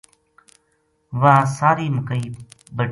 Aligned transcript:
واہ 1.21 1.45
ساری 1.57 1.85
مکئی 1.95 2.25
بڈھی 2.33 2.43